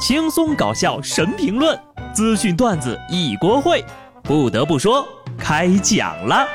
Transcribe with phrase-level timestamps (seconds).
[0.00, 1.78] 轻松搞笑神评论，
[2.14, 3.84] 资讯段子一锅烩。
[4.22, 6.48] 不得不说，开讲了。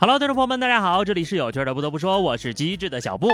[0.00, 1.72] Hello，听众朋友们，大家好，这里是有趣的。
[1.72, 3.28] 不得不说，我是机智的小布。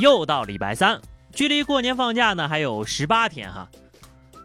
[0.00, 0.98] 又到礼拜三，
[1.30, 3.68] 距离过年放假呢还有十八天哈。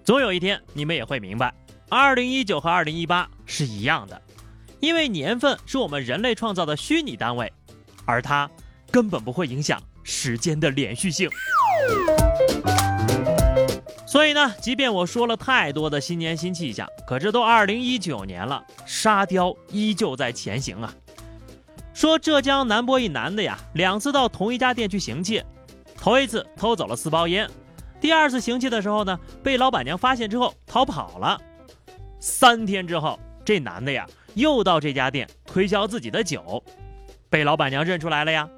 [0.04, 1.54] 总有一天，你们也会明白，
[1.90, 4.22] 二零一九和二零一八是一样的，
[4.80, 7.52] 因为年份是我们人类创造的虚拟单位，
[8.06, 8.48] 而它
[8.92, 11.28] 根本不会影响时间的连续性。
[14.06, 20.94] 所以呢，即便我说了太多的新年新气象，可这都二零一九年了，沙雕依旧在前行啊。
[21.96, 25.44] 说浙江南波一男的呀，两次到同一家店去行窃，
[25.98, 27.50] 头一次偷走了四包烟。
[28.00, 31.42] 第二次行窃的时候呢，被老板娘发现之后逃跑了。
[32.20, 36.64] 三天之后，这男的呀又到这家店推销自己的酒，
[37.30, 38.50] 被老板娘认出来了呀。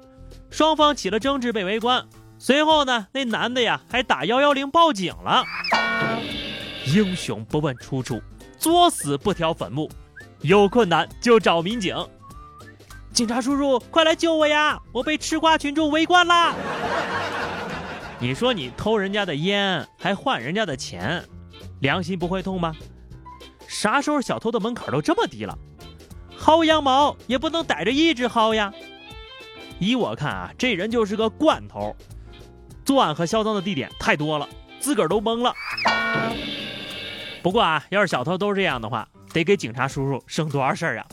[0.50, 2.04] 双方起了争执，被围观。
[2.38, 5.44] 随后呢，那男的呀还打幺幺零报警了。
[6.86, 8.20] 英雄不问出处，
[8.58, 9.88] 作死不挑坟墓，
[10.40, 11.96] 有困难就找民警。
[13.12, 14.80] 警察叔叔，快来救我呀！
[14.90, 16.54] 我被吃瓜群众围观啦！
[18.18, 21.22] 你说你偷人家的烟，还换人家的钱，
[21.80, 22.74] 良心不会痛吗？
[23.72, 25.58] 啥时候小偷的门槛都这么低了？
[26.38, 28.70] 薅羊毛也不能逮着一只薅呀！
[29.78, 31.96] 依我看啊，这人就是个惯头，
[32.84, 34.46] 作案和销赃的地点太多了，
[34.78, 35.54] 自个儿都懵了。
[37.42, 41.06] 不过啊，要是小偷都是这样的话，得给警察叔叔省多少事儿啊！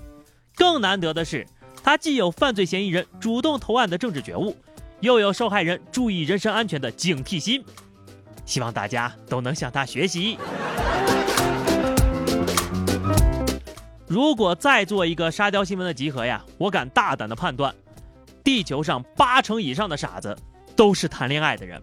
[0.53, 1.47] 更难得的是，
[1.81, 4.57] 他既有犯罪嫌疑人主动投案的政治觉悟。
[4.99, 7.63] 又有受害人注意人身安全的警惕心，
[8.45, 10.37] 希望大家都能向他学习。
[14.09, 17.73] 如果再做一个沙雕新闻的集合呀，我敢大胆的判断，
[18.43, 20.36] 地球上八成以上的傻子
[20.75, 21.80] 都是谈恋爱的人。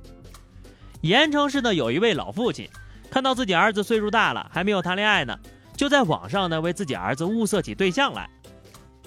[1.02, 2.68] 盐城市呢有一位老父亲，
[3.12, 5.38] 看到自己儿子岁数大了还没有谈恋爱呢，
[5.76, 8.28] 就在网上呢为自己儿子物色起对象来，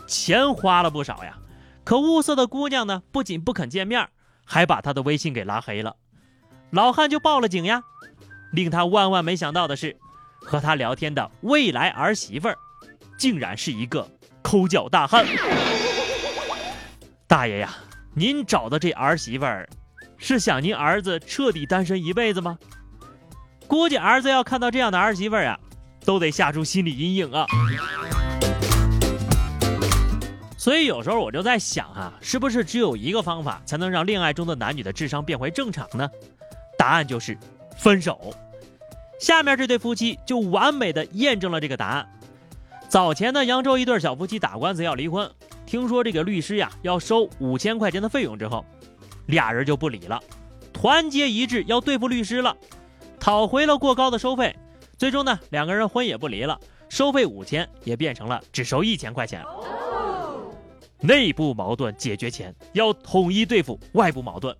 [0.08, 1.38] 钱花了不少呀。
[1.84, 4.08] 可物色的姑娘呢，不仅不肯见面，
[4.46, 5.98] 还把他的微信给拉黑了。
[6.72, 7.84] 老汉就报了警呀。
[8.54, 9.98] 令他万万没想到的是，
[10.40, 12.58] 和他聊天的未来儿媳妇儿，
[13.20, 14.10] 竟然是一个
[14.42, 15.26] 抠脚大汉。
[17.28, 17.76] 大爷呀，
[18.16, 19.70] 您找的这儿媳妇儿，
[20.18, 22.58] 是想您儿子彻底单身一辈子吗？
[23.68, 25.60] 估计儿子要看到这样的儿媳妇儿呀，
[26.06, 27.46] 都得吓出心理阴影啊。
[30.58, 36.10] 所以有时候我就在想啊，是不是只有一个方法才能让恋爱中的男女的智商变回正常呢？
[36.78, 37.38] 答案就是
[37.78, 38.34] 分手。
[39.20, 42.08] 下面这对夫妻就完美的验证了这个答案。
[42.90, 45.32] 早前呢，扬州一对小夫妻打官司要离婚，
[45.68, 48.66] 听说这个律师呀要收五千块钱的费用之后，
[49.28, 50.20] 俩人就不理了，
[50.74, 52.58] 团结一致要对付律师了，
[53.20, 54.56] 讨回了过高的收费。
[54.98, 59.46] 最终呢，两个人婚也不离了，收费五千也变成了只收一千块钱。
[61.00, 64.58] 内部矛盾解决前，要统一对付外部矛盾。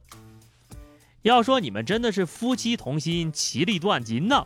[1.24, 4.46] 要说你们真的是夫妻同心，其利断金呢，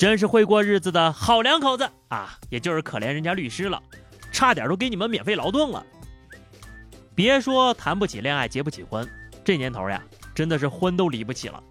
[0.00, 2.38] 真是会过日子的好两口子啊！
[2.48, 3.82] 也就是可怜人家律师了，
[4.32, 5.84] 差点都给你们免费劳动了。
[7.14, 9.06] 别说谈不起恋爱，结不起婚，
[9.44, 10.02] 这年头呀，
[10.34, 11.62] 真的是婚都离不起了。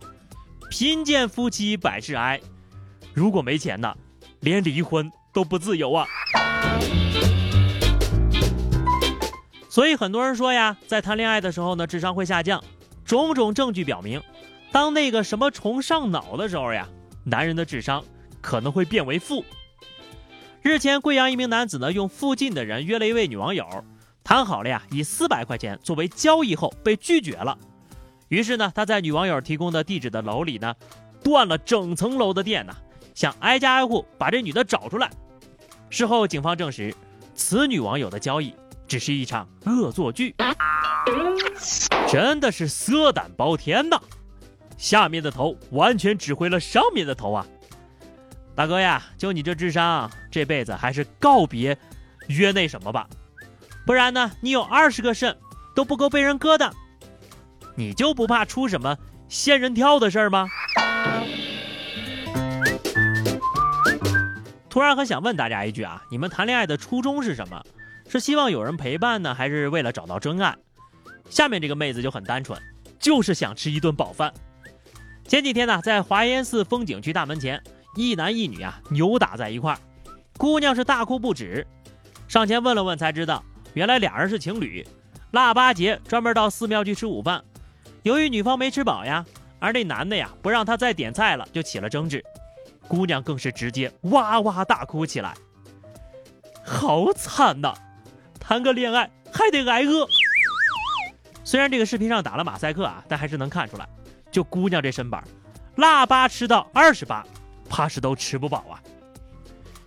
[0.70, 2.40] 贫贱夫妻百事哀，
[3.16, 3.92] 如果没钱呢，
[4.42, 6.06] 连离婚都不自由啊！
[9.72, 12.64] 所以很多人说呀，在谈恋爱的时候呢，智商会下降。
[13.04, 14.22] 种种证据表明，
[14.72, 16.88] 当那个什么虫上脑的时候呀，
[17.24, 18.06] 男人的智商
[18.42, 19.44] 可能会变为负。
[20.62, 23.66] 日前，贵阳一名男子呢，用附近的人约了一位女网友，
[24.24, 27.58] 谈好了呀，以四百块钱作为交易后被拒绝了。
[28.28, 30.76] 于是呢，他在女网友提供的地址的楼里呢，
[31.24, 32.76] 断了整层楼的电呢，
[33.14, 35.10] 想挨家挨户把这女的找出来。
[35.90, 36.94] 事后，警方证实，
[37.34, 38.54] 此女网友的交易。
[38.88, 40.34] 只是一场恶作剧，
[42.08, 44.02] 真的是色胆包天呐！
[44.80, 47.46] 下面的头完全指挥了上面的头啊！
[48.60, 51.78] 大哥呀，就你这智商，这辈子还是告别
[52.28, 53.08] 约那什么吧，
[53.86, 55.34] 不然呢，你有二十个肾
[55.74, 56.70] 都不够被人割的。
[57.76, 58.98] 你就不怕出什么
[59.30, 60.50] 仙人跳的事儿吗？
[64.70, 67.64] 突然很想问大家一句啊，你们谈恋爱的初衷是什么？
[68.10, 70.54] 是希望有人陪伴呢，还是为了找到真爱？
[71.30, 72.62] 下面这个妹子就很单纯，
[73.00, 74.34] 就是想吃一顿饱饭。
[75.26, 77.64] 前几天呢，在华严寺风景区大门前，
[77.96, 79.80] 一男一女啊扭打在一块儿，
[80.38, 81.66] 姑娘是大哭不止，
[82.28, 83.44] 上前问了问才知道，
[83.74, 84.86] 原来俩人是情侣，
[85.32, 87.44] 腊八节专门到寺庙去吃午饭，
[88.04, 89.26] 由于女方没吃饱呀，
[89.60, 92.24] 而那男的呀不让她再点菜了，就起了争执，
[92.88, 95.34] 姑娘更是直接哇哇大哭起来，
[96.64, 97.74] 好惨呐，
[98.40, 100.08] 谈个恋爱还得挨饿。
[101.44, 103.90] 虽然这个视频上打了马赛克啊，但还是能看出来，
[104.32, 105.24] 就姑娘这身板，
[105.78, 107.26] 腊八吃到二十八，
[107.70, 108.82] 怕是都吃不饱啊。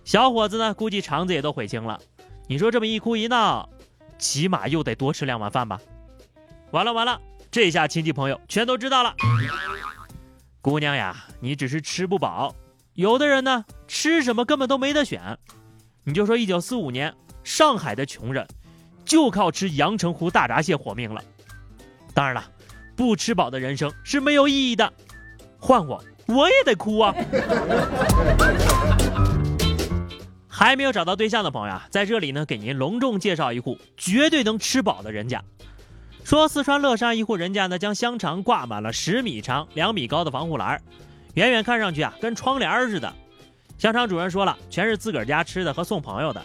[0.05, 1.99] 小伙子呢，估计肠子也都悔青了。
[2.47, 3.69] 你说这么一哭一闹，
[4.17, 5.79] 起码又得多吃两碗饭吧？
[6.71, 7.21] 完了完了，
[7.51, 9.15] 这下亲戚朋友全都知道了。
[10.61, 12.55] 姑娘呀，你只是吃不饱，
[12.93, 15.37] 有的人呢，吃什么根本都没得选。
[16.03, 17.13] 你就说一九四五年，
[17.43, 18.47] 上海的穷人
[19.05, 21.23] 就靠吃阳澄湖大闸蟹活命了。
[22.13, 22.43] 当然了，
[22.95, 24.91] 不吃饱的人生是没有意义的。
[25.59, 27.13] 换我，我也得哭啊！
[30.47, 35.43] 还没有找到对象的朋友啊，在这里呢，给您隆重介绍一户绝对能吃饱的人家。
[36.23, 40.81] 说四川乐山一户人家呢，将香肠挂满了十米长、两米高的防护栏，
[41.33, 43.13] 远远看上去啊，跟窗帘似的。
[43.77, 46.41] 香肠主人说了，全是自个儿家吃的和送朋友的，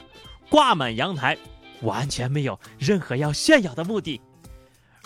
[0.49, 1.39] 挂满阳台，
[1.83, 4.21] 完全没有任何要炫耀的目的。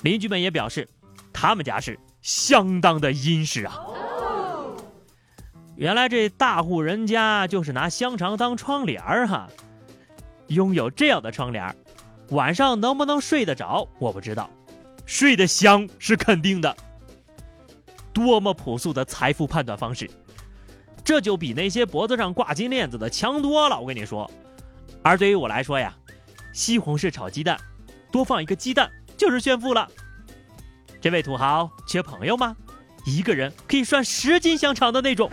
[0.03, 0.89] 邻居们也表示，
[1.33, 3.79] 他们家是相当的殷实啊。
[5.77, 9.49] 原来这大户人家就是拿香肠当窗帘儿哈。
[10.49, 11.75] 拥有这样的窗帘，
[12.31, 14.51] 晚上能不能睡得着我不知道，
[15.07, 16.77] 睡得香是肯定的。
[18.13, 20.11] 多么朴素的财富判断方式，
[21.03, 23.81] 这就比那些脖子上挂金链子的强多了。
[23.81, 24.31] 我跟你说，
[25.03, 25.95] 而对于我来说呀，
[26.53, 27.59] 西红柿炒鸡蛋，
[28.11, 28.91] 多放一个鸡蛋。
[29.15, 29.89] 就是炫富了。
[31.01, 32.57] 这位土豪缺朋友吗？
[33.07, 35.31] 一个人可以涮十斤香肠的那种。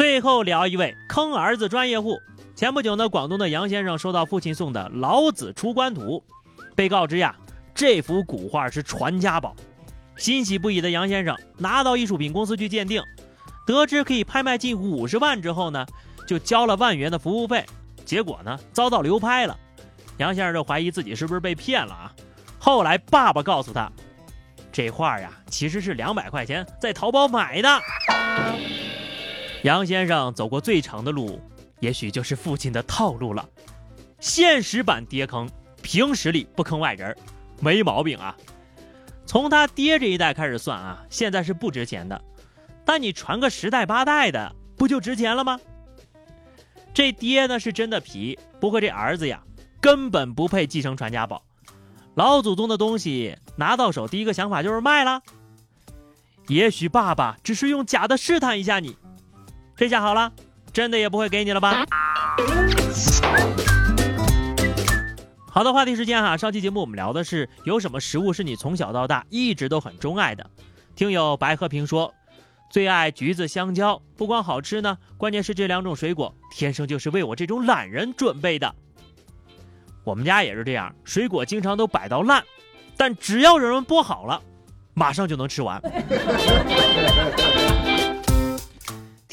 [0.00, 2.18] 最后聊一位坑儿子专业户。
[2.56, 6.24] 前不久呢，广东的杨先生收到父亲送的《老子出关图》，
[6.74, 7.36] 被告知呀，
[7.74, 9.54] 这幅古画是传家宝。
[10.16, 13.02] 欣喜不已的杨先生拿到艺术品公司去鉴定，
[13.66, 15.84] 得知可以拍卖近五十万之后呢，
[16.26, 17.66] 就交了万元的服务费，
[18.06, 19.54] 结果呢，遭到流拍了。
[20.16, 22.12] 杨先生就怀疑自己是不是被骗了啊？
[22.58, 23.92] 后来爸爸告诉他，
[24.72, 27.68] 这画呀其实是两百块钱在淘宝买的。
[29.62, 31.40] 杨先生走过最长的路，
[31.80, 33.48] 也许就是父亲的套路了。
[34.18, 35.50] 现实版爹坑，
[35.82, 37.16] 凭实力不坑外人，
[37.60, 38.36] 没毛病啊。
[39.26, 42.20] 从他爹这一代开始算啊，现在是不值钱的。
[42.84, 45.60] 但你传个十代八代的，不就值钱了吗？
[46.92, 49.42] 这爹呢是真的皮，不过这儿子呀。
[49.80, 51.42] 根本不配继承传家宝，
[52.14, 55.22] 老祖宗的东西拿到手，第一个想法就是卖了。
[56.48, 58.98] 也许爸爸只是用假的试探一下你，
[59.80, 60.30] 这下好了，
[60.74, 61.86] 真的也不会给你了吧？
[65.50, 70.50] 好的，话题时间哈，上期节目我们聊的是有什么食物是你从小到大一直都很钟爱的。
[70.94, 72.12] 听友白和平说，
[72.70, 78.74] 最爱橘子、香蕉，不光好吃呢，关键是这两种水果天生就是为我这种懒人准备的。
[80.04, 82.44] 我们家也是这样，水果经常都摆到烂，
[82.98, 84.42] 但只要有人剥好了，
[84.92, 85.80] 马上就能吃完。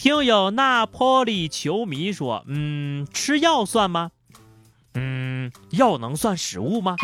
[0.07, 4.11] 听友那波里球迷说：“嗯，吃药算吗？
[4.93, 6.95] 嗯，药能算食物吗？”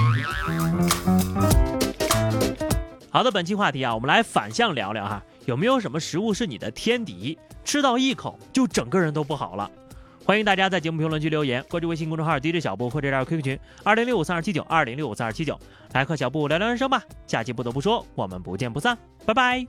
[3.11, 9.69] 好的，本期话题啊，我们来反向聊聊哈，有没有什么食物是你的天敌，吃到一口就整个人都不好了？
[10.23, 15.59] 欢迎大家在节目评论区留言，关注微信公众号 DJ 小布或者加入 QQ 群二零六五三二七九二零六五三二七九，
[15.91, 17.03] 来和小布聊聊人生吧。
[17.27, 19.67] 下期不得不说，我们不见不散，拜拜。